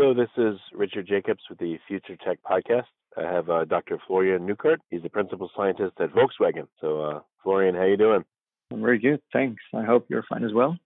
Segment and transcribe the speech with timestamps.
[0.00, 2.84] Hello, this is Richard Jacobs with the Future Tech Podcast.
[3.16, 3.98] I have uh, Dr.
[4.06, 4.76] Florian Neukart.
[4.90, 6.68] He's the principal scientist at Volkswagen.
[6.80, 8.24] So, uh, Florian, how you doing?
[8.72, 9.60] I'm very good, thanks.
[9.74, 10.78] I hope you're fine as well.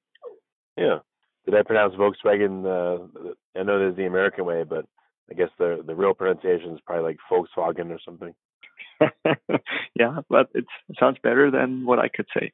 [0.79, 1.01] Yeah.
[1.45, 2.65] Did I pronounce Volkswagen?
[2.65, 4.87] Uh, I know there's the American way, but
[5.31, 8.35] I guess the the real pronunciation is probably like Volkswagen or something.
[9.95, 10.65] yeah, but it
[10.99, 12.53] sounds better than what I could say.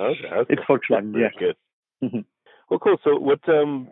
[0.00, 0.46] okay, okay.
[0.48, 1.12] It's Volkswagen.
[1.14, 1.38] Yeah.
[1.38, 1.56] Good.
[2.02, 2.20] Mm-hmm.
[2.70, 2.96] Well, cool.
[3.02, 3.88] So, what um,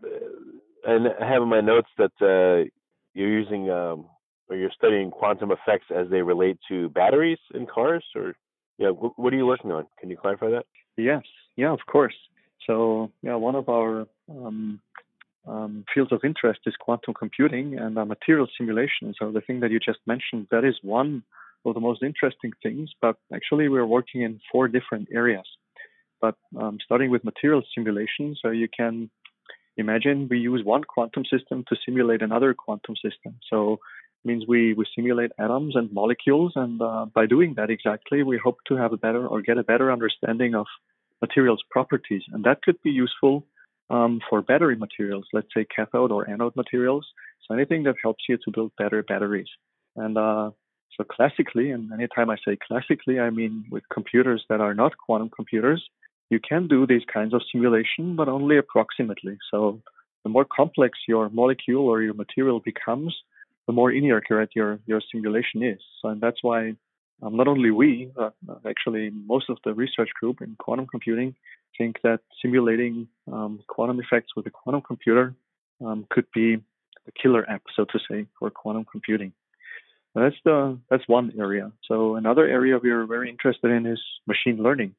[0.87, 2.69] and I have in my notes that uh,
[3.15, 4.07] you're using um,
[4.49, 8.35] or you're studying quantum effects as they relate to batteries in cars, or
[8.79, 9.87] yeah, what, what are you working on?
[9.99, 10.67] Can you clarify that?
[10.97, 11.23] Yes,
[11.57, 12.15] yeah, of course.
[12.67, 14.81] So yeah, one of our um,
[15.47, 19.15] um, fields of interest is quantum computing and material simulation.
[19.19, 21.23] So the thing that you just mentioned, that is one
[21.65, 22.91] of the most interesting things.
[23.01, 25.47] But actually, we're working in four different areas.
[26.21, 29.11] But um, starting with material simulation, so you can
[29.77, 33.39] imagine we use one quantum system to simulate another quantum system.
[33.51, 38.23] So it means we, we simulate atoms and molecules, and uh, by doing that exactly,
[38.23, 40.67] we hope to have a better or get a better understanding of
[41.21, 43.45] materials properties, and that could be useful
[43.91, 47.07] um, for battery materials, let's say cathode or anode materials.
[47.47, 49.49] So anything that helps you to build better batteries.
[49.95, 50.51] And uh,
[50.97, 55.31] so classically, and anytime I say classically, I mean with computers that are not quantum
[55.31, 55.89] computers,
[56.31, 59.39] you can do these kinds of simulation, but only approximately.
[59.51, 59.81] So
[60.25, 63.15] the more complex your molecule or your material becomes,
[63.67, 65.81] the more inaccurate your, your simulation is.
[66.01, 66.75] So and that's why
[67.23, 68.31] um, not only we, uh,
[68.69, 71.35] actually most of the research group in quantum computing
[71.79, 75.35] think that simulating um, quantum effects with a quantum computer
[75.85, 76.57] um, could be
[77.05, 79.33] the killer app, so to say, for quantum computing.
[80.15, 81.71] that's the that's one area.
[81.89, 84.95] So another area we are very interested in is machine learning.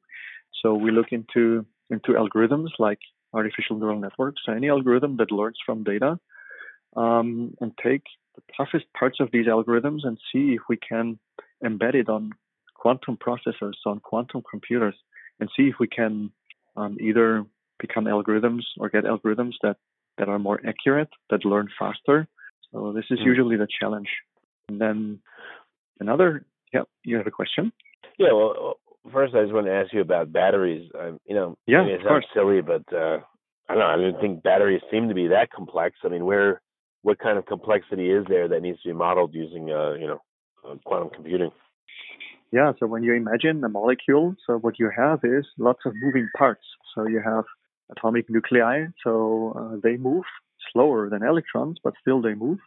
[0.62, 2.98] So we look into into algorithms like
[3.32, 6.18] artificial neural networks, any algorithm that learns from data,
[6.96, 8.02] um, and take
[8.34, 11.18] the toughest parts of these algorithms and see if we can
[11.64, 12.32] embed it on
[12.74, 14.94] quantum processors, on quantum computers,
[15.40, 16.30] and see if we can
[16.76, 17.44] um, either
[17.78, 19.76] become algorithms or get algorithms that
[20.18, 22.26] that are more accurate, that learn faster.
[22.72, 23.26] So this is mm.
[23.26, 24.08] usually the challenge.
[24.68, 25.20] And then
[26.00, 27.72] another, yeah, you have a question?
[28.18, 28.80] Yeah, well,
[29.12, 30.90] first I just want to ask you about batteries.
[30.98, 33.18] Um, you know, yeah, I mean, it sounds silly, but uh,
[33.68, 33.86] I don't know.
[33.86, 35.96] I didn't think batteries seem to be that complex.
[36.04, 36.60] I mean, where,
[37.02, 40.20] what kind of complexity is there that needs to be modeled using, uh, you know,
[40.68, 41.50] uh, quantum computing?
[42.52, 42.72] Yeah.
[42.78, 46.64] So when you imagine a molecule, so what you have is lots of moving parts.
[46.94, 47.44] So you have
[47.90, 50.24] atomic nuclei, so uh, they move
[50.72, 52.58] slower than electrons, but still they move.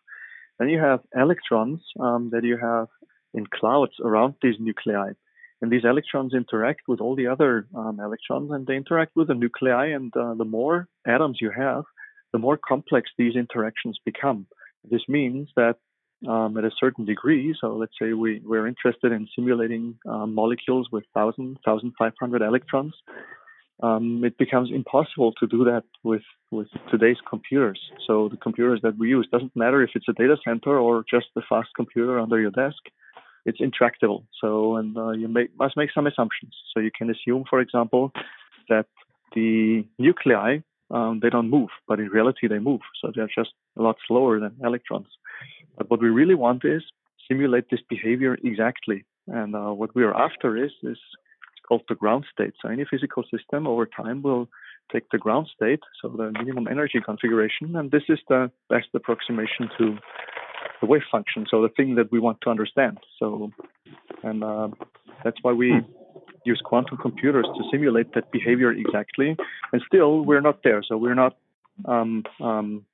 [0.59, 2.87] Then you have electrons um, that you have
[3.33, 5.11] in clouds around these nuclei.
[5.61, 9.35] And these electrons interact with all the other um, electrons and they interact with the
[9.35, 9.87] nuclei.
[9.87, 11.83] And uh, the more atoms you have,
[12.33, 14.47] the more complex these interactions become.
[14.89, 15.75] This means that
[16.27, 20.87] um, at a certain degree, so let's say we, we're interested in simulating um, molecules
[20.91, 22.93] with 1,000, 1,500 electrons,
[23.83, 26.21] um, it becomes impossible to do that with,
[26.51, 27.79] with today's computers.
[28.05, 31.27] So the computers that we use doesn't matter if it's a data center or just
[31.35, 32.77] a fast computer under your desk
[33.45, 34.25] it's intractable.
[34.39, 36.53] So, and uh, you may, must make some assumptions.
[36.73, 38.11] So you can assume, for example,
[38.69, 38.85] that
[39.33, 40.59] the nuclei
[40.91, 42.81] um, they don't move, but in reality they move.
[43.01, 45.07] So they're just a lot slower than electrons.
[45.77, 46.83] But what we really want is
[47.27, 49.05] simulate this behavior exactly.
[49.27, 50.97] And uh, what we are after is is
[51.67, 52.53] called the ground state.
[52.61, 54.49] So any physical system over time will
[54.91, 59.69] take the ground state, so the minimum energy configuration, and this is the best approximation
[59.77, 59.97] to
[60.79, 62.99] the wave function, so the thing that we want to understand.
[63.19, 63.51] So,
[64.23, 64.69] and uh,
[65.23, 65.81] that's why we
[66.45, 69.35] use quantum computers to simulate that behavior exactly.
[69.71, 70.81] And still, we're not there.
[70.87, 71.37] So we're not
[71.85, 72.85] um, um,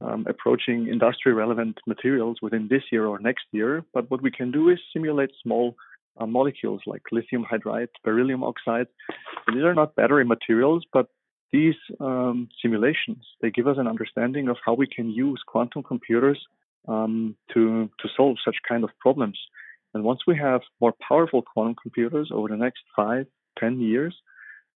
[0.00, 3.84] um, approaching industry relevant materials within this year or next year.
[3.94, 5.76] But what we can do is simulate small
[6.18, 8.86] uh, molecules like lithium hydride, beryllium oxide.
[9.48, 11.08] these are not battery materials, but
[11.52, 16.38] these um, simulations they give us an understanding of how we can use quantum computers
[16.88, 19.38] um, to to solve such kind of problems.
[19.94, 23.26] And once we have more powerful quantum computers over the next five,
[23.58, 24.14] ten years,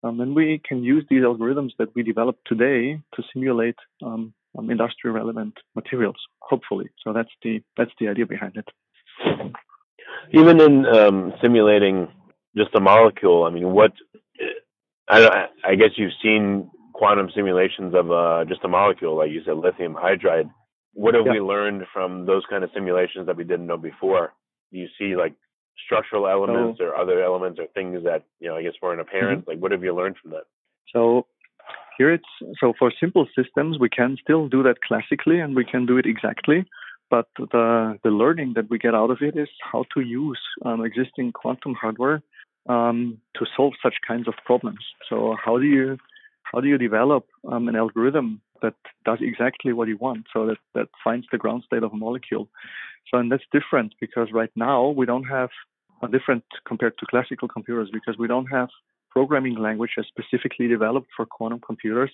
[0.04, 4.72] um, then we can use these algorithms that we develop today to simulate um, um,
[4.72, 6.16] industry relevant materials.
[6.40, 8.68] Hopefully, so that's the that's the idea behind it.
[10.32, 12.08] Even in um, simulating
[12.56, 13.92] just a molecule, I mean, what
[15.10, 19.58] I, I guess you've seen quantum simulations of uh, just a molecule, like you said,
[19.58, 20.50] lithium hydride.
[20.94, 21.34] What have yeah.
[21.34, 24.34] we learned from those kind of simulations that we didn't know before?
[24.72, 25.34] Do you see like
[25.86, 29.42] structural elements so, or other elements or things that you know I guess weren't apparent?
[29.42, 29.52] Mm-hmm.
[29.52, 30.44] Like, what have you learned from that?
[30.94, 31.28] So
[31.98, 35.86] here it's so for simple systems we can still do that classically and we can
[35.86, 36.66] do it exactly
[37.10, 40.86] but the the learning that we get out of it is how to use um,
[40.86, 42.22] existing quantum hardware
[42.68, 44.80] um, to solve such kinds of problems.
[45.10, 45.98] So how do you
[46.44, 48.76] how do you develop um, an algorithm that
[49.06, 52.50] does exactly what you want, so that that finds the ground state of a molecule?
[53.10, 55.50] So and that's different because right now we don't have
[56.02, 58.70] a different compared to classical computers because we don't have
[59.10, 62.12] programming languages specifically developed for quantum computers.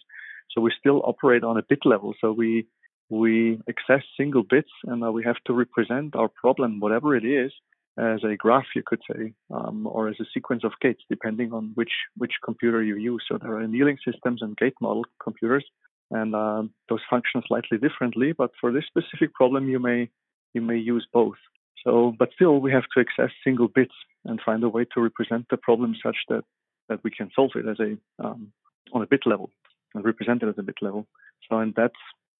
[0.51, 2.13] So we still operate on a bit level.
[2.21, 2.68] So we
[3.09, 7.51] we access single bits and uh, we have to represent our problem, whatever it is,
[7.97, 11.71] as a graph, you could say, um, or as a sequence of gates, depending on
[11.75, 13.24] which which computer you use.
[13.27, 15.65] So there are annealing systems and gate model computers,
[16.12, 18.31] and uh, those function slightly differently.
[18.31, 20.10] But for this specific problem, you may
[20.54, 21.38] you may use both.
[21.84, 23.94] So, but still, we have to access single bits
[24.24, 26.44] and find a way to represent the problem such that
[26.90, 28.52] that we can solve it as a um,
[28.94, 29.50] on a bit level
[29.94, 31.07] and represent it as a bit level.
[31.50, 31.94] So, and that's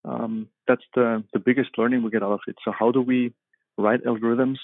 [0.04, 2.56] um, that's the the biggest learning we get out of it.
[2.64, 3.34] So, how do we
[3.78, 4.58] write algorithms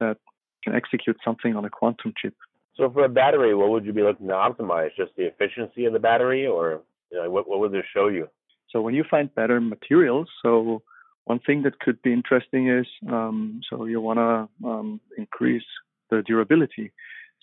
[0.00, 0.18] that
[0.62, 2.34] can execute something on a quantum chip.
[2.76, 4.90] So for a battery, what would you be looking to optimize?
[4.96, 6.80] Just the efficiency of the battery, or
[7.10, 8.28] you know, what what would this show you?
[8.70, 10.82] So when you find better materials, so
[11.24, 15.64] one thing that could be interesting is um, so you want to um, increase
[16.10, 16.92] the durability.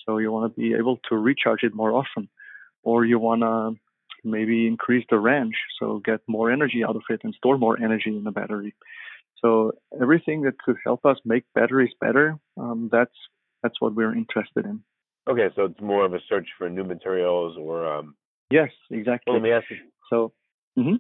[0.06, 2.30] So you want to be able to recharge it more often,
[2.83, 3.80] or you want to
[4.24, 8.10] maybe increase the range, so get more energy out of it and store more energy
[8.10, 8.74] in the battery.
[9.42, 13.13] So everything that could help us make batteries better, um, that's
[13.62, 14.81] that's what we're interested in.
[15.28, 17.92] Okay, so it's more of a search for new materials or.
[17.92, 18.16] Um...
[18.51, 19.31] Yes, exactly.
[19.31, 19.78] Well, let me ask you.
[20.10, 20.33] So.
[20.78, 20.95] Mm-hmm.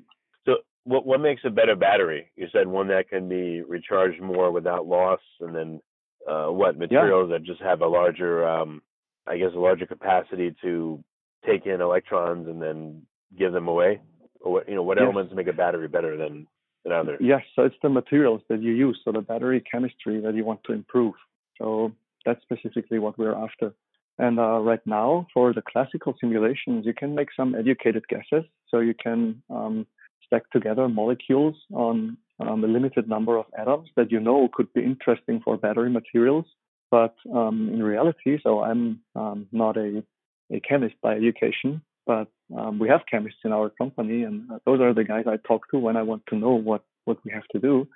[0.85, 2.31] What what makes a better battery?
[2.35, 5.81] You said one that can be recharged more without loss, and then
[6.27, 7.37] uh, what materials yeah.
[7.37, 8.81] that just have a larger, um,
[9.27, 11.03] I guess, a larger capacity to
[11.45, 13.01] take in electrons and then
[13.37, 13.99] give them away.
[14.41, 15.05] Or what you know, what yes.
[15.05, 16.47] elements make a battery better than
[16.83, 17.19] than others?
[17.19, 20.63] Yes, so it's the materials that you use, so the battery chemistry that you want
[20.65, 21.15] to improve.
[21.57, 21.93] So
[22.25, 23.73] that's specifically what we're after.
[24.17, 28.45] And uh, right now, for the classical simulations, you can make some educated guesses.
[28.69, 29.85] So you can um,
[30.25, 34.83] stack together molecules on um, a limited number of atoms that you know could be
[34.83, 36.45] interesting for battery materials.
[36.91, 40.03] But um, in reality, so I'm um, not a,
[40.51, 44.79] a chemist by education, but um, we have chemists in our company, and uh, those
[44.81, 47.47] are the guys I talk to when I want to know what what we have
[47.53, 47.87] to do.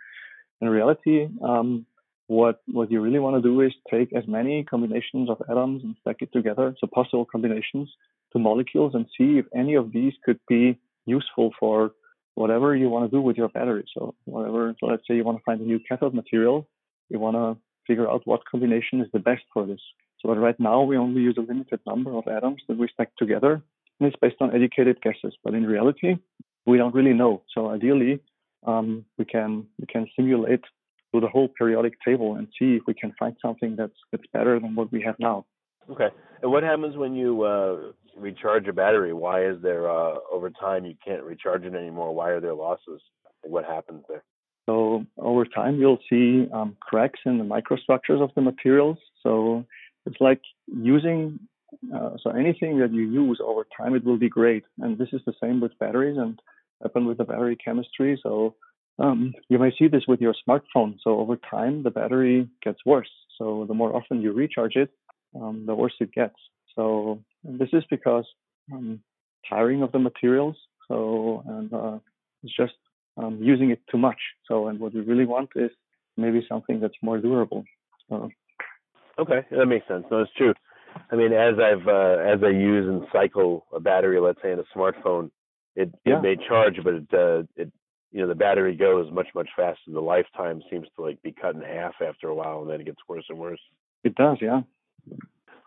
[0.62, 1.86] In reality, um,
[2.28, 5.96] what what you really want to do is take as many combinations of atoms and
[6.02, 7.90] stack it together, so possible combinations
[8.34, 11.92] to molecules, and see if any of these could be useful for
[12.40, 13.86] whatever you want to do with your battery.
[13.96, 16.68] So whatever, so let's say you want to find a new cathode material,
[17.10, 17.48] you want to
[17.86, 19.82] figure out what combination is the best for this.
[20.20, 23.54] So right now we only use a limited number of atoms that we stack together
[24.00, 26.18] and it's based on educated guesses, but in reality,
[26.66, 27.42] we don't really know.
[27.54, 28.22] So ideally,
[28.66, 30.64] um, we can we can simulate
[31.12, 34.60] through the whole periodic table and see if we can find something that's that's better
[34.60, 35.46] than what we have now.
[35.92, 36.10] Okay.
[36.42, 37.78] And what happens when you uh,
[38.18, 39.14] recharge a battery?
[39.14, 42.14] Why is there uh, over time you can't recharge it anymore?
[42.14, 43.02] Why are there losses?
[43.44, 44.24] What happens there?
[44.68, 48.98] So over time, you'll see um, cracks in the microstructures of the materials.
[49.24, 49.66] So
[50.06, 51.40] it's like using
[51.96, 54.64] uh, so anything that you use over time, it will degrade.
[54.80, 56.40] And this is the same with batteries and
[56.82, 58.20] happen with the battery chemistry.
[58.22, 58.56] So
[59.00, 60.98] um, you may see this with your smartphone.
[61.04, 63.10] So over time, the battery gets worse.
[63.38, 64.92] So the more often you recharge it,
[65.36, 66.36] um, the worse it gets.
[66.76, 68.26] So this is because
[68.72, 69.02] um,
[69.48, 70.56] tiring of the materials.
[70.88, 72.00] So and uh,
[72.44, 72.74] it's just
[73.18, 74.20] um, using it too much.
[74.48, 75.72] So and what we really want is
[76.18, 77.64] maybe something that's more durable.
[78.10, 78.30] So,
[79.20, 80.06] okay, that makes sense.
[80.10, 80.54] No, it's true.
[81.12, 84.60] I mean, as I've uh, as I use and cycle a battery, let's say in
[84.60, 85.30] a smartphone,
[85.76, 86.18] it yeah.
[86.18, 87.72] it may charge, but it uh, it
[88.12, 89.92] you know the battery goes much much faster.
[89.92, 92.86] The lifetime seems to like be cut in half after a while, and then it
[92.86, 93.62] gets worse and worse.
[94.04, 94.62] It does, yeah.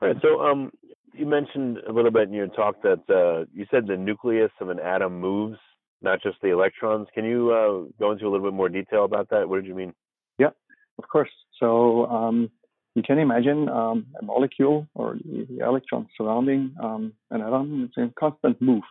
[0.00, 0.16] All right.
[0.22, 0.72] So um,
[1.12, 4.68] you mentioned a little bit in your talk that uh, you said the nucleus of
[4.68, 5.58] an atom moves,
[6.00, 7.08] not just the electrons.
[7.14, 9.48] Can you uh, go into a little bit more detail about that?
[9.48, 9.94] What did you mean?
[10.38, 10.50] Yeah,
[10.98, 11.30] of course.
[11.60, 12.50] So um,
[12.94, 17.84] you can imagine um, a molecule or the electron surrounding um, an atom.
[17.84, 18.82] It's in constant move.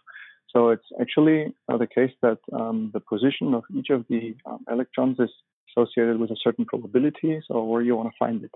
[0.49, 4.65] So it's actually uh, the case that um, the position of each of the um,
[4.69, 5.29] electrons is
[5.69, 8.51] associated with a certain probability, so where you want to find it.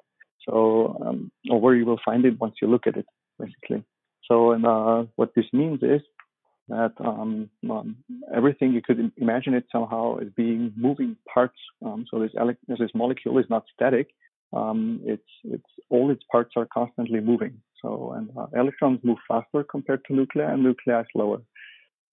[0.47, 3.05] So, um, or where you will find it once you look at it,
[3.39, 3.83] basically.
[4.29, 6.01] So, and, uh, what this means is
[6.67, 7.97] that um, um,
[8.33, 11.59] everything you could imagine it somehow as being moving parts.
[11.85, 12.31] Um, so this,
[12.67, 14.09] this molecule is not static.
[14.53, 17.61] it's it's all its parts are constantly moving.
[17.81, 21.41] So and uh, electrons move faster compared to nuclei, and nuclei slower.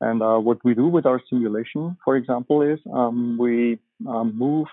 [0.03, 4.67] And uh, what we do with our simulation, for example, is um, we um, move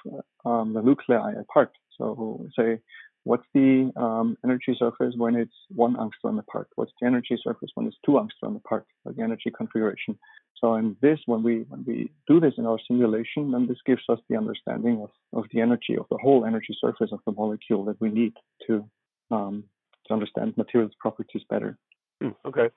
[0.43, 1.71] um, the nuclei apart.
[1.97, 2.79] So say,
[3.23, 6.67] what's the um, energy surface when it's one angstrom apart?
[6.75, 8.85] What's the energy surface when it's two angstrom apart?
[9.05, 10.17] Like the energy configuration.
[10.59, 14.03] So in this, when we when we do this in our simulation, then this gives
[14.09, 17.85] us the understanding of, of the energy of the whole energy surface of the molecule
[17.85, 18.33] that we need
[18.67, 18.89] to
[19.31, 19.63] um,
[20.07, 21.77] to understand materials properties better.
[22.21, 22.69] Hmm, okay.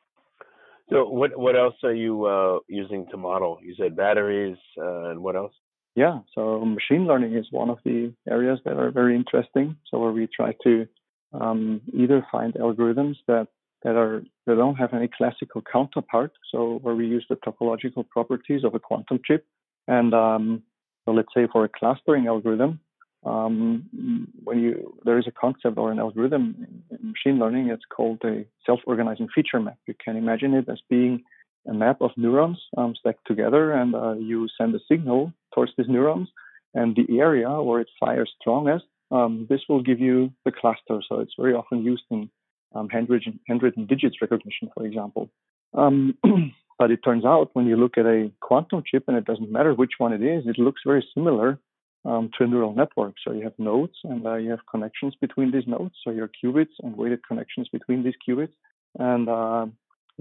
[0.91, 3.59] So what what else are you uh, using to model?
[3.63, 5.55] You said batteries, uh, and what else?
[5.95, 9.77] Yeah, so machine learning is one of the areas that are very interesting.
[9.91, 10.87] So where we try to
[11.33, 13.49] um, either find algorithms that
[13.83, 16.33] that are that don't have any classical counterpart.
[16.51, 19.45] So where we use the topological properties of a quantum chip,
[19.87, 20.63] and um,
[21.05, 22.81] so let's say for a clustering algorithm,
[23.25, 26.55] um, when you there is a concept or an algorithm
[26.91, 29.79] in, in machine learning, it's called a self-organizing feature map.
[29.87, 31.25] You can imagine it as being
[31.69, 35.89] a map of neurons um, stacked together, and uh, you send a signal towards these
[35.89, 36.29] neurons,
[36.75, 41.03] and the area where it fires strongest, um, this will give you the cluster.
[41.09, 42.31] So it's very often used in
[42.75, 45.31] um, handwritten, handwritten digits recognition, for example.
[45.75, 46.17] Um,
[46.79, 49.75] but it turns out when you look at a quantum chip, and it doesn't matter
[49.75, 51.59] which one it is, it looks very similar
[52.05, 53.15] um, to a neural network.
[53.25, 55.95] So you have nodes and uh, you have connections between these nodes.
[56.03, 58.53] So your qubits and weighted connections between these qubits.
[58.99, 59.67] And uh,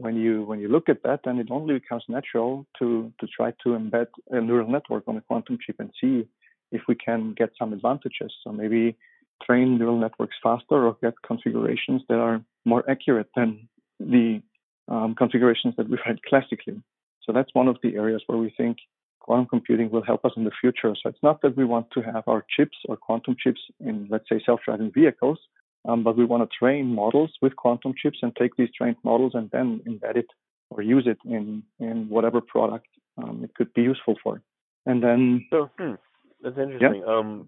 [0.02, 3.52] when you when you look at that, then it only becomes natural to to try
[3.64, 6.28] to embed a neural network on a quantum chip and see
[6.72, 8.32] if we can get some advantages.
[8.44, 8.98] So maybe
[9.46, 13.68] train neural networks faster or get configurations that are more accurate than
[14.00, 14.42] the
[14.88, 16.82] um, configurations that we've had classically.
[17.26, 18.78] So that's one of the areas where we think
[19.20, 20.96] quantum computing will help us in the future.
[21.02, 24.28] So it's not that we want to have our chips or quantum chips in, let's
[24.28, 25.40] say, self-driving vehicles,
[25.86, 29.34] um, but we want to train models with quantum chips and take these trained models
[29.36, 30.28] and then embed it
[30.70, 34.42] or use it in, in whatever product um, it could be useful for.
[34.86, 35.94] And then, so hmm,
[36.42, 37.04] that's interesting.
[37.06, 37.14] Yeah.
[37.14, 37.48] Um,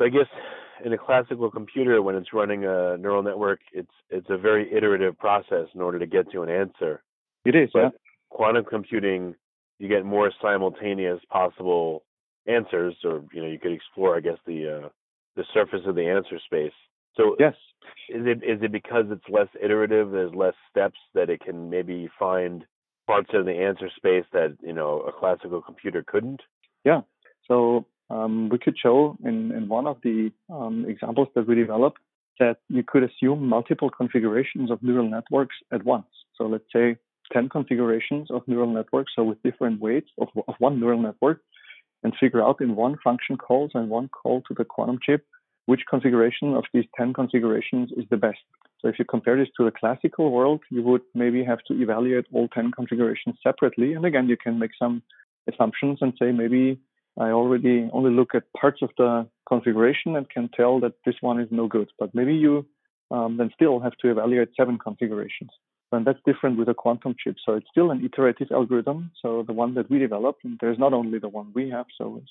[0.00, 0.26] I guess
[0.84, 5.18] in a classical computer, when it's running a neural network, it's it's a very iterative
[5.18, 7.02] process in order to get to an answer.
[7.44, 7.88] It is, but yeah.
[8.30, 9.34] Quantum computing
[9.80, 12.04] you get more simultaneous possible
[12.46, 14.88] answers, or you know, you could explore, I guess, the uh,
[15.36, 16.72] the surface of the answer space.
[17.16, 17.54] So yes,
[18.08, 22.08] is it is it because it's less iterative, there's less steps that it can maybe
[22.18, 22.64] find
[23.06, 26.42] parts of the answer space that you know a classical computer couldn't?
[26.84, 27.02] Yeah.
[27.46, 32.00] So um, we could show in, in one of the um, examples that we developed
[32.38, 36.06] that you could assume multiple configurations of neural networks at once.
[36.36, 36.96] So let's say
[37.32, 41.42] 10 configurations of neural networks, so with different weights of, of one neural network,
[42.02, 45.26] and figure out in one function calls and one call to the quantum chip
[45.70, 48.44] which configuration of these 10 configurations is the best.
[48.80, 52.26] So if you compare this to the classical world, you would maybe have to evaluate
[52.32, 53.92] all 10 configurations separately.
[53.92, 55.00] And again, you can make some
[55.50, 56.80] assumptions and say maybe
[57.16, 61.38] I already only look at parts of the configuration and can tell that this one
[61.40, 61.88] is no good.
[62.00, 62.66] But maybe you
[63.12, 65.50] um, then still have to evaluate seven configurations.
[65.92, 67.36] And that's different with a quantum chip.
[67.44, 69.12] So it's still an iterative algorithm.
[69.22, 72.22] So the one that we developed, and there's not only the one we have, so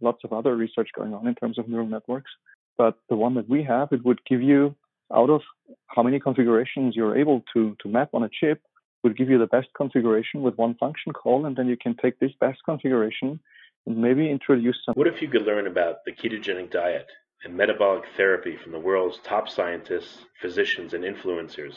[0.00, 2.30] lots of other research going on in terms of neural networks.
[2.78, 4.74] But the one that we have, it would give you
[5.14, 5.42] out of
[5.86, 8.60] how many configurations you're able to, to map on a chip,
[9.02, 12.18] would give you the best configuration with one function call, and then you can take
[12.18, 13.38] this best configuration
[13.86, 14.94] and maybe introduce some.
[14.94, 17.06] What if you could learn about the ketogenic diet
[17.44, 21.76] and metabolic therapy from the world's top scientists, physicians, and influencers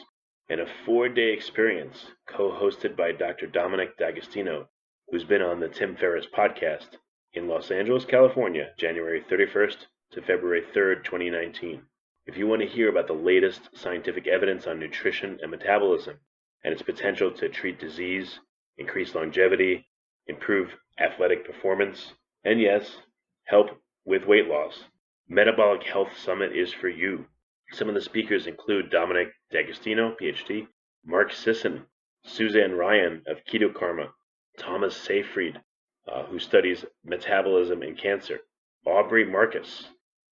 [0.50, 3.46] and a four-day experience co-hosted by Dr.
[3.46, 4.68] Dominic D'Agostino,
[5.10, 6.98] who's been on the Tim Ferriss podcast
[7.34, 11.84] in Los Angeles, California, January 31st to February 3rd, 2019.
[12.26, 16.18] If you want to hear about the latest scientific evidence on nutrition and metabolism
[16.64, 18.40] and its potential to treat disease,
[18.78, 19.88] increase longevity,
[20.26, 22.14] improve athletic performance,
[22.44, 22.98] And yes,
[23.46, 23.70] help
[24.06, 24.86] with weight loss.
[25.28, 27.28] Metabolic Health Summit is for you.
[27.72, 30.68] Some of the speakers include Dominic D'Agostino, PhD,
[31.06, 31.86] Mark Sisson,
[32.24, 34.12] Suzanne Ryan of Keto Karma,
[34.58, 35.62] Thomas Seyfried,
[36.08, 38.40] uh, who studies metabolism and cancer,
[38.86, 39.88] Aubrey Marcus,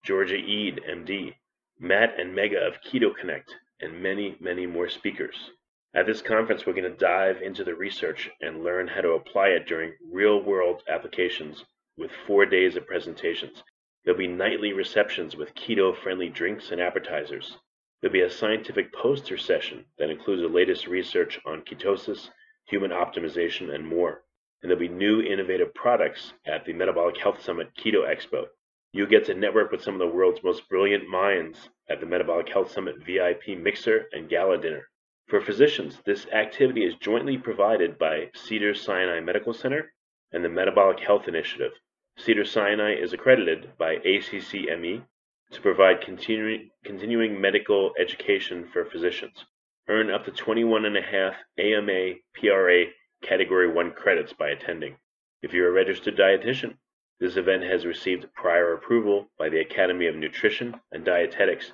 [0.07, 1.35] Georgia Ede, MD,
[1.77, 5.51] Matt and Megha of Keto Connect, and many, many more speakers.
[5.93, 9.49] At this conference, we're going to dive into the research and learn how to apply
[9.49, 11.65] it during real world applications
[11.97, 13.61] with four days of presentations.
[14.05, 17.57] There'll be nightly receptions with keto friendly drinks and appetizers.
[17.99, 22.29] There'll be a scientific poster session that includes the latest research on ketosis,
[22.63, 24.23] human optimization, and more.
[24.61, 28.45] And there'll be new innovative products at the Metabolic Health Summit Keto Expo.
[28.93, 32.49] You'll get to network with some of the world's most brilliant minds at the Metabolic
[32.49, 34.89] Health Summit VIP Mixer and Gala Dinner.
[35.27, 39.93] For physicians, this activity is jointly provided by Cedar Sinai Medical Center
[40.31, 41.73] and the Metabolic Health Initiative.
[42.17, 45.03] Cedar Sinai is accredited by ACCME
[45.51, 49.45] to provide continu- continuing medical education for physicians.
[49.89, 52.85] Earn up to 21.5 AMA PRA
[53.21, 54.97] Category 1 credits by attending.
[55.41, 56.77] If you're a registered dietitian,
[57.19, 61.71] this event has received prior approval by the Academy of Nutrition and Dietetics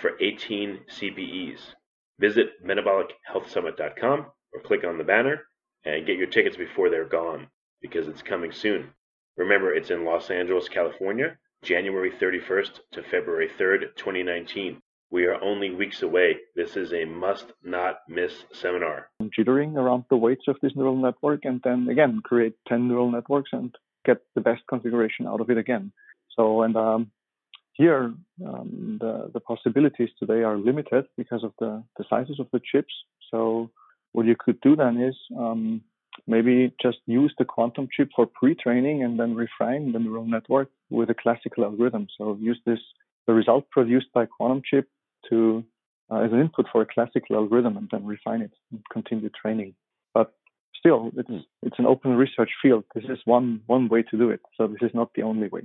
[0.00, 1.58] for 18 CPEs.
[2.18, 5.42] Visit metabolichealthsummit.com or click on the banner
[5.84, 7.48] and get your tickets before they're gone
[7.82, 8.88] because it's coming soon.
[9.36, 14.80] Remember, it's in Los Angeles, California, January 31st to February 3rd, 2019.
[15.10, 16.38] We are only weeks away.
[16.54, 19.08] This is a must not miss seminar.
[19.22, 23.50] Jittering around the weights of this neural network and then again create 10 neural networks
[23.52, 25.92] and get the best configuration out of it again.
[26.36, 27.10] So, and um,
[27.72, 28.14] here
[28.46, 32.94] um, the, the possibilities today are limited because of the, the sizes of the chips.
[33.30, 33.70] So,
[34.12, 35.82] what you could do then is um,
[36.26, 41.10] maybe just use the quantum chip for pre-training and then refine the neural network with
[41.10, 42.06] a classical algorithm.
[42.16, 42.78] So use this
[43.26, 44.88] the result produced by quantum chip
[45.28, 45.64] to
[46.10, 49.74] uh, as an input for a classical algorithm and then refine it and continue training.
[50.14, 50.32] But
[50.86, 52.84] still, it's it's an open research field.
[52.94, 54.40] This is one one way to do it.
[54.56, 55.62] So this is not the only way.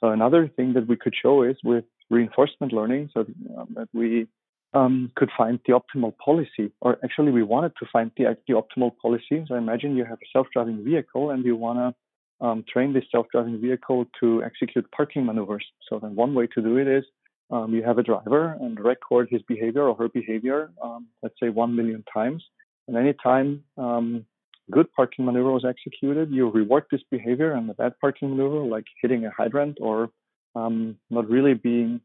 [0.00, 3.20] So another thing that we could show is with reinforcement learning, so
[3.56, 4.26] um, that we
[4.74, 8.92] um, could find the optimal policy, or actually we wanted to find the, the optimal
[9.00, 9.44] policy.
[9.46, 13.60] So imagine you have a self-driving vehicle and you want to um, train this self-driving
[13.60, 15.64] vehicle to execute parking maneuvers.
[15.88, 17.04] So then one way to do it is
[17.50, 21.50] um, you have a driver and record his behavior or her behavior, um, let's say
[21.50, 22.42] one million times.
[22.88, 24.24] And anytime um,
[24.70, 28.84] good parking maneuver was executed, you reward this behavior and the bad parking maneuver, like
[29.00, 30.10] hitting a hydrant or
[30.54, 32.00] um, not really being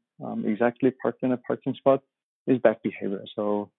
[0.45, 2.01] exactly parked in a parking spot,
[2.47, 3.23] is bad behavior.
[3.35, 3.69] So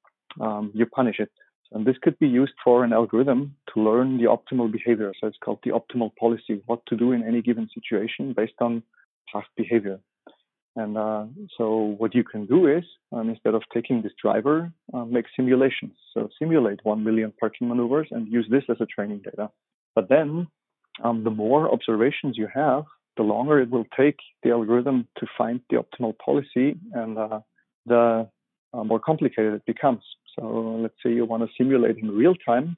[0.41, 1.31] um, you punish it.
[1.73, 5.13] And this could be used for an algorithm to learn the optimal behavior.
[5.21, 8.83] So it's called the optimal policy, what to do in any given situation based on
[9.31, 10.01] past behavior.
[10.79, 11.25] And uh,
[11.57, 15.95] so what you can do is, um, instead of taking this driver, uh, make simulations.
[16.15, 19.51] So simulate 1 million parking maneuvers and use this as a training data.
[19.97, 20.47] But then
[21.03, 22.85] um, the more observations you have,
[23.17, 27.41] the longer it will take the algorithm to find the optimal policy and uh,
[27.85, 28.29] the
[28.73, 30.05] uh, more complicated it becomes.
[30.39, 32.77] So let's say you want to simulate in real time,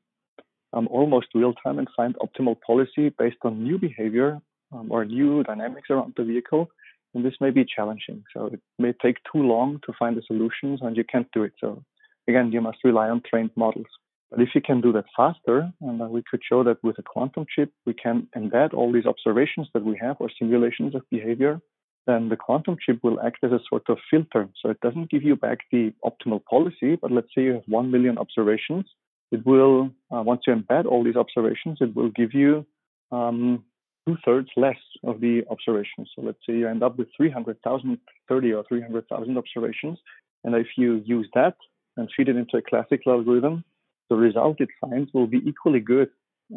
[0.72, 4.40] um, almost real time, and find optimal policy based on new behavior
[4.72, 6.70] um, or new dynamics around the vehicle.
[7.14, 8.24] And this may be challenging.
[8.34, 11.52] So it may take too long to find the solutions, and you can't do it.
[11.60, 11.82] So
[12.28, 13.88] again, you must rely on trained models.
[14.30, 17.02] But if you can do that faster, and uh, we could show that with a
[17.02, 21.60] quantum chip, we can embed all these observations that we have or simulations of behavior
[22.06, 24.48] then the quantum chip will act as a sort of filter.
[24.60, 27.90] So it doesn't give you back the optimal policy, but let's say you have 1
[27.90, 28.86] million observations.
[29.30, 32.66] It will, uh, once you embed all these observations, it will give you
[33.12, 33.64] um,
[34.10, 36.10] two thirds less of the observations.
[36.14, 39.98] So let's say you end up with 300,000, 30 or 300,000 observations.
[40.44, 41.56] And if you use that
[41.96, 43.64] and feed it into a classical algorithm,
[44.08, 46.10] the result it finds will be equally good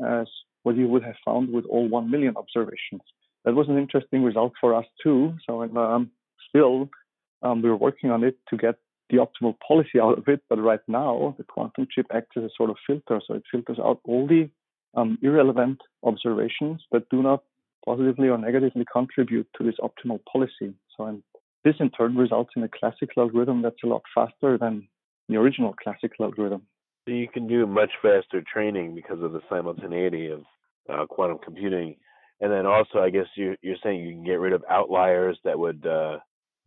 [0.05, 0.27] as
[0.63, 3.01] what you would have found with all 1 million observations
[3.45, 5.35] that was an interesting result for us too.
[5.47, 6.11] So um,
[6.49, 6.89] still,
[7.41, 8.75] um, we're working on it to get
[9.09, 10.41] the optimal policy out of it.
[10.49, 13.21] But right now, the quantum chip acts as a sort of filter.
[13.25, 14.49] So it filters out all the
[14.95, 17.43] um, irrelevant observations that do not
[17.85, 20.73] positively or negatively contribute to this optimal policy.
[20.95, 21.23] So and
[21.63, 24.87] this in turn results in a classical algorithm that's a lot faster than
[25.29, 26.63] the original classical algorithm.
[27.07, 30.43] So you can do much faster training because of the simultaneity of
[30.89, 31.95] uh, quantum computing
[32.43, 35.57] and then also, I guess you, you're saying you can get rid of outliers that
[35.57, 36.17] would uh,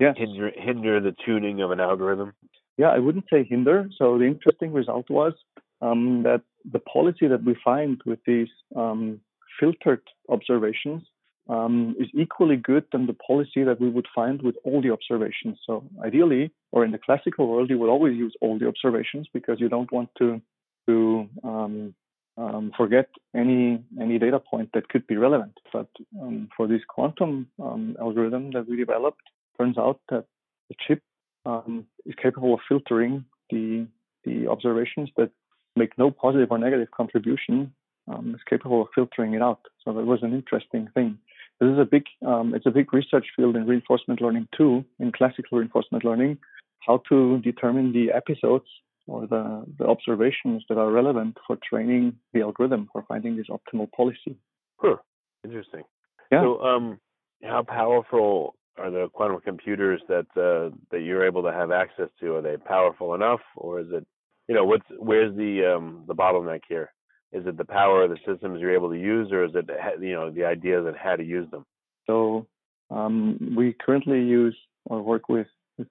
[0.00, 0.14] yes.
[0.16, 2.32] hinder hinder the tuning of an algorithm.
[2.78, 3.90] Yeah, I wouldn't say hinder.
[3.98, 5.34] So the interesting result was
[5.82, 9.20] um, that the policy that we find with these um,
[9.58, 11.02] filtered observations
[11.48, 15.58] um, is equally good than the policy that we would find with all the observations.
[15.64, 19.60] So ideally, or in the classical world, you would always use all the observations because
[19.60, 20.40] you don't want to
[20.88, 21.94] to um,
[22.36, 25.58] um, forget any any data point that could be relevant.
[25.72, 25.88] But
[26.20, 29.22] um, for this quantum um, algorithm that we developed,
[29.58, 30.24] turns out that
[30.68, 31.02] the chip
[31.44, 33.86] um, is capable of filtering the
[34.24, 35.30] the observations that
[35.76, 37.72] make no positive or negative contribution.
[38.08, 39.58] Um, is capable of filtering it out.
[39.84, 41.18] So that was an interesting thing.
[41.58, 45.10] This is a big um, it's a big research field in reinforcement learning too, in
[45.10, 46.38] classical reinforcement learning,
[46.86, 48.66] how to determine the episodes
[49.06, 53.90] or the, the observations that are relevant for training the algorithm for finding this optimal
[53.92, 54.36] policy.
[54.78, 54.96] Huh.
[55.44, 55.82] Interesting.
[56.30, 56.42] Yeah.
[56.42, 57.00] So, um,
[57.42, 62.36] how powerful are the quantum computers that uh, that you're able to have access to?
[62.36, 64.06] Are they powerful enough, or is it,
[64.48, 66.92] you know, what's where's the um, the bottleneck here?
[67.32, 69.68] Is it the power of the systems you're able to use, or is it
[70.00, 71.64] you know the idea of how to use them?
[72.06, 72.46] So
[72.90, 75.48] um, we currently use or work with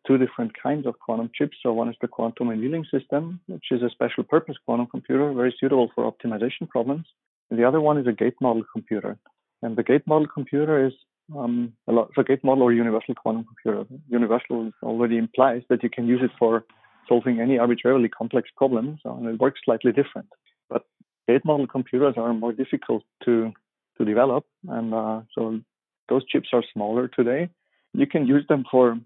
[0.08, 1.58] two different kinds of quantum chips.
[1.62, 5.56] So one is the quantum annealing system, which is a special purpose quantum computer, very
[5.60, 7.06] suitable for optimization problems.
[7.50, 9.18] And the other one is a gate model computer.
[9.62, 10.94] And the gate model computer is
[11.36, 13.86] um, a lot, a gate model or universal quantum computer.
[14.10, 16.66] Universal already implies that you can use it for
[17.08, 20.30] solving any arbitrarily complex problems, and it works slightly different.
[20.70, 20.84] But
[21.28, 23.54] gate model computers are more difficult to
[23.98, 25.60] to develop, and uh, so
[26.10, 27.50] those chips are smaller today.
[27.94, 28.98] You can use them for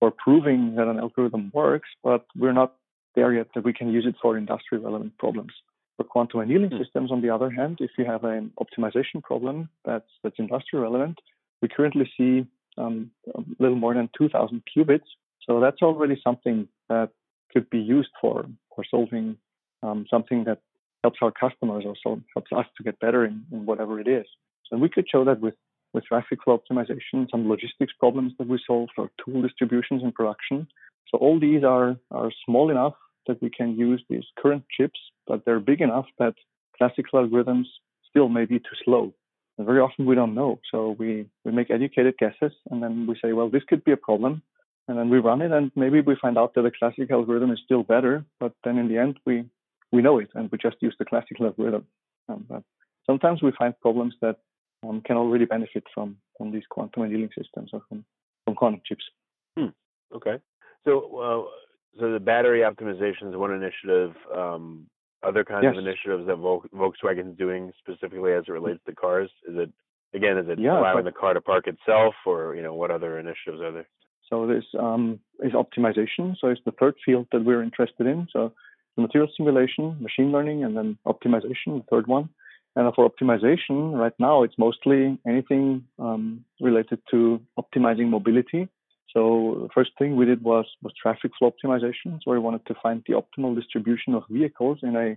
[0.00, 2.74] for proving that an algorithm works, but we're not
[3.14, 5.52] there yet that we can use it for industry relevant problems.
[5.96, 6.78] For quantum annealing mm.
[6.78, 11.18] systems, on the other hand, if you have an optimization problem that's that's industry relevant,
[11.60, 12.46] we currently see
[12.78, 15.08] um, a little more than 2,000 qubits.
[15.44, 17.10] So that's already something that
[17.52, 19.36] could be used for for solving
[19.82, 20.60] um, something that
[21.02, 24.26] helps our customers or so helps us to get better in, in whatever it is.
[24.68, 25.54] So we could show that with
[25.94, 30.68] with traffic flow optimization, some logistics problems that we solve for tool distributions in production.
[31.10, 32.94] So all these are, are small enough
[33.26, 36.34] that we can use these current chips, but they're big enough that
[36.76, 37.64] classical algorithms
[38.08, 39.14] still may be too slow.
[39.56, 40.60] And very often we don't know.
[40.70, 43.96] So we, we make educated guesses and then we say, well, this could be a
[43.96, 44.42] problem.
[44.88, 47.60] And then we run it and maybe we find out that the classic algorithm is
[47.64, 49.44] still better, but then in the end we,
[49.92, 51.86] we know it and we just use the classical algorithm.
[52.28, 52.62] Um, but
[53.06, 54.36] sometimes we find problems that
[54.82, 58.04] um, can already benefit from from these quantum annealing systems or from,
[58.44, 59.04] from quantum chips.
[59.58, 59.68] Hmm.
[60.14, 60.36] Okay.
[60.84, 64.14] So, uh, so the battery optimization is one initiative.
[64.34, 64.86] Um,
[65.24, 65.72] other kinds yes.
[65.72, 69.28] of initiatives that Volkswagen is doing specifically as it relates to cars?
[69.48, 69.72] Is it
[70.14, 70.38] again?
[70.38, 73.60] Is it yeah, allowing the car to park itself, or you know, what other initiatives
[73.60, 73.88] are there?
[74.28, 76.36] So this um, is optimization.
[76.40, 78.28] So it's the third field that we're interested in.
[78.32, 78.52] So
[78.96, 82.28] the material simulation, machine learning, and then optimization, the third one.
[82.76, 88.68] And for optimization, right now it's mostly anything um, related to optimizing mobility.
[89.12, 92.20] So the first thing we did was was traffic flow optimization.
[92.22, 95.16] So we wanted to find the optimal distribution of vehicles in a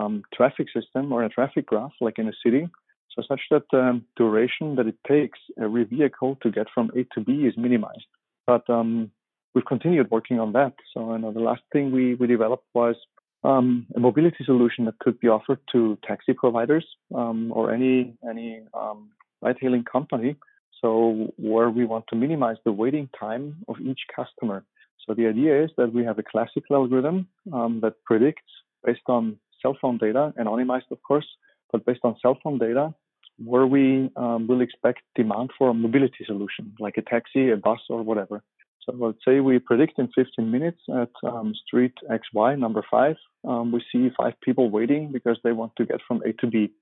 [0.00, 2.68] um, traffic system or a traffic graph, like in a city,
[3.14, 7.20] so such that the duration that it takes every vehicle to get from A to
[7.20, 8.06] B is minimized.
[8.46, 9.10] But um,
[9.54, 10.74] we've continued working on that.
[10.92, 12.96] So you know, the last thing we, we developed was
[13.44, 18.62] um, a mobility solution that could be offered to taxi providers um, or any any
[18.74, 20.36] um, ride-hailing company.
[20.80, 24.64] So where we want to minimize the waiting time of each customer.
[25.06, 28.42] So the idea is that we have a classical algorithm um, that predicts
[28.84, 31.26] based on cell phone data, anonymized of course,
[31.70, 32.94] but based on cell phone data,
[33.38, 37.80] where we um, will expect demand for a mobility solution, like a taxi, a bus,
[37.88, 38.42] or whatever.
[38.84, 43.16] So let's say we predict in 15 minutes at um, street XY, number five,
[43.46, 46.72] um, we see five people waiting because they want to get from A to B.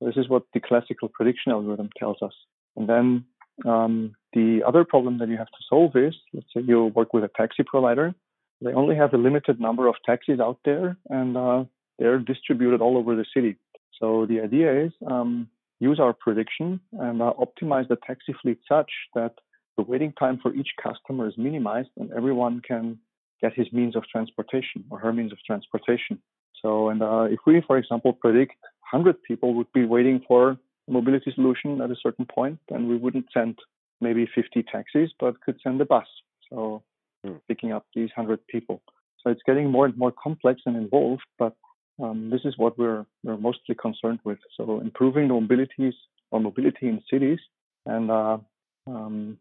[0.00, 2.34] This is what the classical prediction algorithm tells us.
[2.76, 3.24] And then
[3.64, 7.24] um, the other problem that you have to solve is, let's say you work with
[7.24, 8.14] a taxi provider.
[8.60, 11.64] They only have a limited number of taxis out there, and uh,
[11.98, 13.56] they're distributed all over the city.
[14.00, 15.48] So the idea is um,
[15.80, 19.34] use our prediction and uh, optimize the taxi fleet such that
[19.76, 22.98] the waiting time for each customer is minimized and everyone can
[23.42, 26.18] get his means of transportation or her means of transportation.
[26.62, 28.54] So, and uh, if we, for example, predict
[28.90, 30.50] 100 people would be waiting for
[30.88, 33.58] a mobility solution at a certain point, then we wouldn't send
[34.00, 36.06] maybe 50 taxis, but could send a bus.
[36.48, 36.82] So,
[37.26, 37.40] mm.
[37.48, 38.82] picking up these 100 people.
[39.22, 41.54] So it's getting more and more complex and involved, but
[42.02, 44.38] um, this is what we're, we're mostly concerned with.
[44.56, 45.94] So improving the mobilities
[46.30, 47.38] or mobility in cities
[47.84, 48.38] and uh,
[48.86, 49.38] um,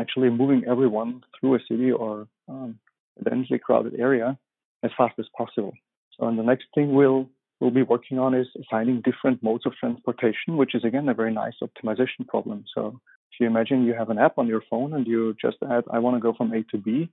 [0.00, 2.78] actually moving everyone through a city or um,
[3.20, 4.38] a densely crowded area
[4.82, 5.72] as fast as possible.
[6.18, 7.28] So, and the next thing we'll
[7.60, 11.32] we'll be working on is assigning different modes of transportation, which is again a very
[11.32, 12.64] nice optimization problem.
[12.74, 15.84] So if you imagine you have an app on your phone and you just add,
[15.90, 17.08] I want to go from A to B,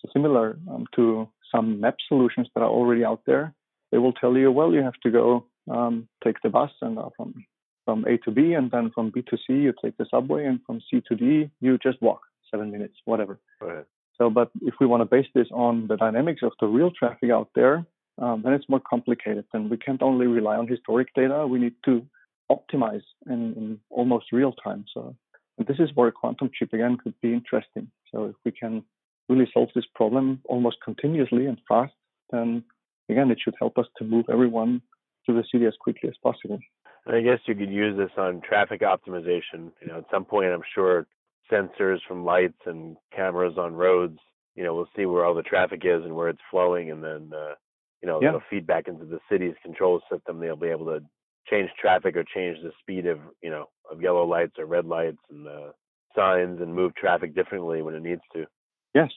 [0.00, 3.54] so similar um, to some map solutions that are already out there,
[3.92, 7.10] they will tell you, well, you have to go um, take the bus and uh,
[7.16, 7.44] from
[7.84, 10.60] from A to B, and then from B to C you take the subway, and
[10.66, 13.38] from C to D you just walk seven minutes, whatever.
[13.60, 13.84] Right.
[14.18, 17.30] So, but if we want to base this on the dynamics of the real traffic
[17.30, 17.84] out there,
[18.18, 19.44] um, then it's more complicated.
[19.52, 21.46] And we can't only rely on historic data.
[21.46, 22.06] We need to
[22.50, 24.84] optimize in, in almost real time.
[24.92, 25.16] So,
[25.58, 27.90] this is where a quantum chip again could be interesting.
[28.12, 28.84] So, if we can
[29.28, 31.94] really solve this problem almost continuously and fast,
[32.30, 32.64] then
[33.12, 34.82] again, it should help us to move everyone
[35.26, 36.58] to the city as quickly as possible.
[37.06, 39.70] And I guess you could use this on traffic optimization.
[39.80, 41.06] You know, at some point, I'm sure
[41.50, 44.18] sensors from lights and cameras on roads.
[44.54, 47.30] You know, we'll see where all the traffic is and where it's flowing, and then
[47.34, 47.54] uh,
[48.02, 48.36] you know, yeah.
[48.50, 50.38] feed back into the city's control system.
[50.38, 51.00] They'll be able to
[51.48, 55.18] change traffic or change the speed of you know of yellow lights or red lights
[55.30, 55.72] and uh,
[56.14, 58.46] signs and move traffic differently when it needs to.
[58.94, 59.10] Yes.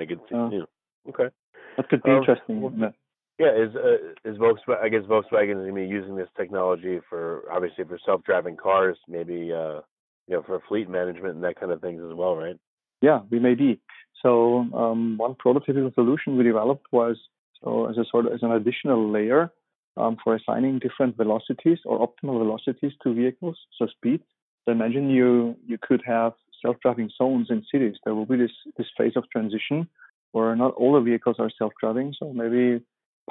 [0.00, 0.34] I could see.
[0.34, 0.66] Uh, you know,
[1.10, 1.34] okay.
[1.76, 2.60] That could be um, interesting.
[2.60, 2.92] Well,
[3.40, 4.82] yeah, is uh, is Volkswagen?
[4.82, 8.98] I guess Volkswagen is going to be using this technology for obviously for self-driving cars,
[9.08, 9.80] maybe uh,
[10.28, 12.58] you know for fleet management and that kind of things as well, right?
[13.00, 13.80] Yeah, we may be.
[14.22, 17.16] So um, one prototypical solution we developed was
[17.64, 19.50] so as a sort of as an additional layer
[19.96, 24.20] um, for assigning different velocities or optimal velocities to vehicles, so speed.
[24.66, 27.96] So imagine you you could have self-driving zones in cities.
[28.04, 29.88] There will be this this phase of transition
[30.32, 32.14] where not all the vehicles are self-driving.
[32.18, 32.84] So maybe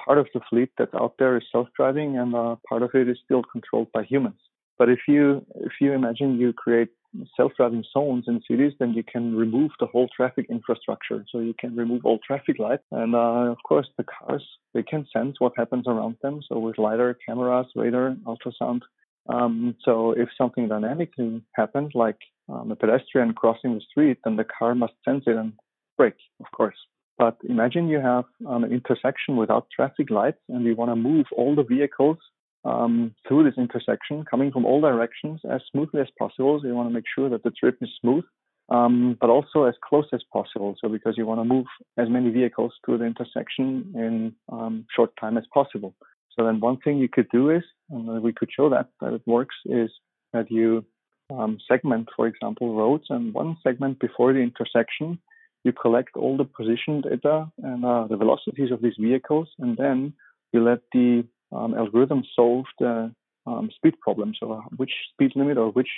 [0.05, 3.17] part of the fleet that's out there is self-driving, and uh, part of it is
[3.25, 4.39] still controlled by humans.
[4.79, 6.89] But if you if you imagine you create
[7.35, 11.25] self-driving zones in cities, then you can remove the whole traffic infrastructure.
[11.29, 15.05] So you can remove all traffic lights, and uh, of course the cars they can
[15.15, 16.41] sense what happens around them.
[16.47, 18.81] So with lidar, cameras, radar, ultrasound.
[19.27, 24.45] Um, so if something dynamically happens, like um, a pedestrian crossing the street, then the
[24.45, 25.53] car must sense it and
[25.97, 26.77] brake, of course.
[27.19, 31.25] But imagine you have um, an intersection without traffic lights and you want to move
[31.35, 32.17] all the vehicles
[32.63, 36.59] um, through this intersection, coming from all directions as smoothly as possible.
[36.61, 38.23] So you want to make sure that the trip is smooth,
[38.69, 40.75] um, but also as close as possible.
[40.81, 41.65] So because you want to move
[41.97, 45.93] as many vehicles through the intersection in um, short time as possible.
[46.37, 49.23] So then one thing you could do is, and we could show that that it
[49.25, 49.91] works, is
[50.31, 50.85] that you
[51.29, 55.19] um, segment, for example, roads, and one segment before the intersection
[55.63, 60.13] you collect all the position data and uh, the velocities of these vehicles, and then
[60.53, 63.11] you let the um, algorithm solve the
[63.45, 64.33] um, speed problem.
[64.39, 65.89] So, uh, which speed limit or which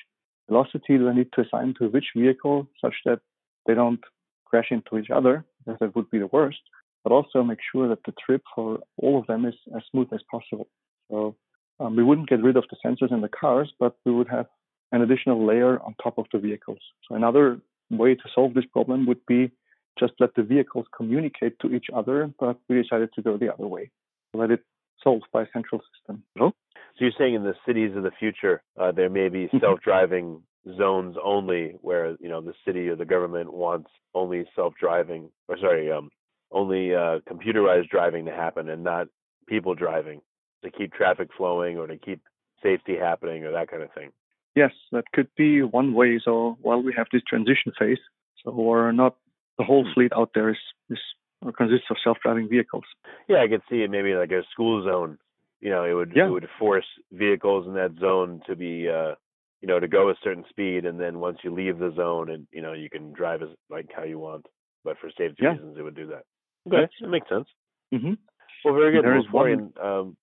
[0.49, 3.19] velocity do I need to assign to which vehicle such that
[3.65, 4.01] they don't
[4.45, 6.59] crash into each other, because that would be the worst,
[7.03, 10.21] but also make sure that the trip for all of them is as smooth as
[10.29, 10.67] possible.
[11.09, 11.35] So,
[11.79, 14.47] um, we wouldn't get rid of the sensors in the cars, but we would have
[14.91, 16.79] an additional layer on top of the vehicles.
[17.07, 17.59] So, another
[17.91, 19.51] way to solve this problem would be
[19.99, 23.67] just let the vehicles communicate to each other, but we decided to go the other
[23.67, 23.91] way.
[24.33, 24.63] Let it
[25.03, 26.23] solved by a central system.
[26.39, 26.53] Oh.
[26.97, 29.59] So you're saying in the cities of the future, uh, there may be mm-hmm.
[29.59, 30.41] self-driving
[30.77, 35.91] zones only, where you know the city or the government wants only self-driving, or sorry,
[35.91, 36.09] um,
[36.51, 39.07] only uh, computerized driving to happen, and not
[39.47, 40.21] people driving
[40.63, 42.21] to keep traffic flowing or to keep
[42.61, 44.11] safety happening or that kind of thing.
[44.55, 46.19] Yes, that could be one way.
[46.23, 47.99] So while we have this transition phase,
[48.43, 49.15] so we're not
[49.57, 50.57] the whole fleet out there is,
[50.89, 50.99] is
[51.43, 52.83] or consists of self-driving vehicles.
[53.27, 55.17] Yeah, I could see it maybe like a school zone.
[55.59, 56.27] You know, it would yeah.
[56.27, 59.15] it would force vehicles in that zone to be uh
[59.61, 62.47] you know to go a certain speed, and then once you leave the zone, and
[62.51, 64.45] you know you can drive as like how you want.
[64.83, 65.51] But for safety yeah.
[65.51, 66.23] reasons, it would do that.
[66.67, 67.47] Okay, that makes sense.
[67.93, 68.13] Mm-hmm.
[68.65, 69.03] Well, very good.
[69.03, 69.73] There is one.
[69.81, 70.17] Um,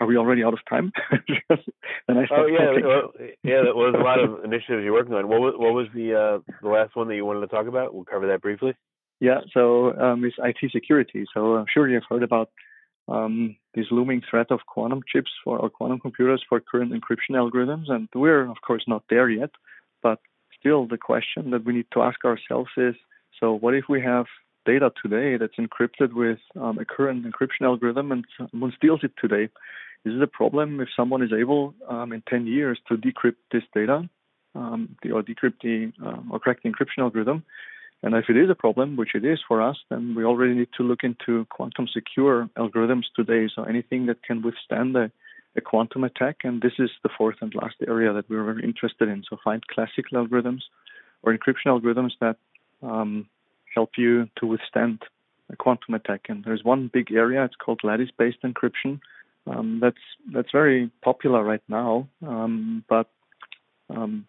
[0.00, 0.92] are we already out of time?
[1.10, 3.62] oh yeah, well, yeah.
[3.62, 5.28] That was a lot of initiatives you're working on.
[5.28, 7.94] What was what was the uh, the last one that you wanted to talk about?
[7.94, 8.74] We'll cover that briefly.
[9.20, 11.26] Yeah, so um, it's IT security.
[11.34, 12.50] So I'm sure you've heard about
[13.08, 17.90] um, this looming threat of quantum chips for or quantum computers for current encryption algorithms,
[17.90, 19.50] and we're of course not there yet.
[20.02, 20.20] But
[20.58, 22.94] still, the question that we need to ask ourselves is:
[23.38, 24.26] so what if we have
[24.64, 29.44] data today that's encrypted with um, a current encryption algorithm, and someone steals it today?
[30.04, 33.62] Is it a problem if someone is able um, in 10 years to decrypt this
[33.74, 34.08] data
[34.54, 37.44] um, or decrypt the uh, or crack the encryption algorithm?
[38.02, 40.70] And if it is a problem, which it is for us, then we already need
[40.78, 43.50] to look into quantum secure algorithms today.
[43.54, 45.10] So anything that can withstand a,
[45.54, 46.38] a quantum attack.
[46.44, 49.22] And this is the fourth and last area that we're very interested in.
[49.28, 50.62] So find classical algorithms
[51.22, 52.36] or encryption algorithms that
[52.82, 53.28] um,
[53.74, 55.02] help you to withstand
[55.50, 56.26] a quantum attack.
[56.28, 59.00] And there's one big area, it's called lattice based encryption
[59.46, 59.98] um, that's
[60.32, 62.08] that's very popular right now.
[62.26, 63.08] Um, but
[63.88, 64.26] um,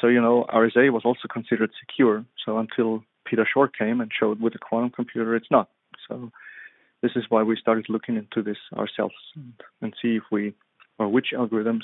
[0.00, 2.24] so you know, RSA was also considered secure.
[2.44, 5.68] So until Peter Shor came and showed with a quantum computer, it's not.
[6.08, 6.30] So
[7.02, 10.54] this is why we started looking into this ourselves and, and see if we
[10.98, 11.82] or which algorithms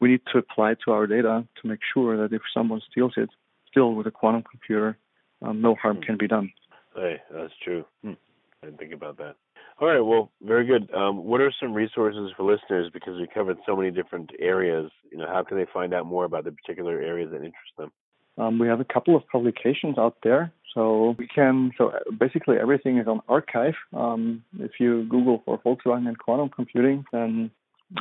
[0.00, 3.30] we need to apply to our data to make sure that if someone steals it,
[3.68, 4.96] still with a quantum computer,
[5.42, 6.52] um, no harm can be done.
[6.94, 7.84] Hey, that's true.
[8.02, 8.14] Hmm.
[8.62, 9.36] I didn't think about that.
[9.80, 10.92] All right, well, very good.
[10.92, 12.90] Um, what are some resources for listeners?
[12.92, 14.90] Because we covered so many different areas.
[15.12, 17.92] You know, how can they find out more about the particular areas that interest them?
[18.36, 20.52] Um, we have a couple of publications out there.
[20.74, 23.74] So we can, so basically everything is on arXiv.
[23.92, 27.50] Um, if you Google for Volkswagen and quantum computing, then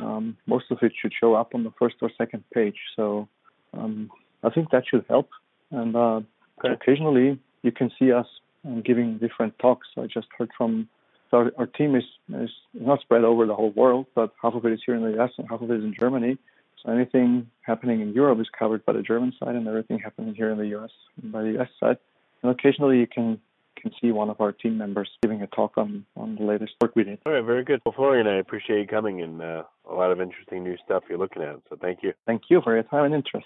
[0.02, 2.76] um, most of it should show up on the first or second page.
[2.96, 3.30] So
[3.74, 4.10] um,
[4.44, 5.30] I think that should help.
[5.72, 6.22] And uh,
[6.64, 6.74] okay.
[6.74, 8.28] occasionally you can see us
[8.66, 9.88] um, giving different talks.
[9.98, 10.90] I just heard from
[11.30, 14.66] so our, our team is, is not spread over the whole world, but half of
[14.66, 16.38] it is here in the US and half of it is in Germany.
[16.84, 20.50] So anything happening in Europe is covered by the German side, and everything happening here
[20.52, 20.92] in the US
[21.24, 21.98] by the US side.
[22.44, 23.40] And occasionally you can
[23.82, 26.96] can see one of our team members giving a talk on, on the latest work
[26.96, 27.20] we did.
[27.28, 27.80] All right, very good.
[27.86, 31.20] Well, Florian, I appreciate you coming and uh, a lot of interesting new stuff you're
[31.20, 31.58] looking at.
[31.70, 32.14] So thank you.
[32.26, 33.46] Thank you for your time and interest.